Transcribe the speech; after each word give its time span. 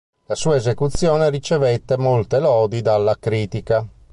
La 0.25 0.33
sua 0.33 0.55
esecuzione 0.55 1.29
ricevette 1.29 1.95
molte 1.95 2.39
lodi 2.39 2.81
dalla 2.81 3.15
critica. 3.19 3.87